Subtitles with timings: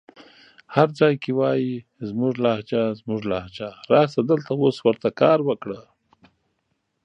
[0.75, 1.73] هر ځای کې وايې
[2.09, 5.81] زموږ لهجه زموږ لهجه راسه دلته اوس ورته کار وکړه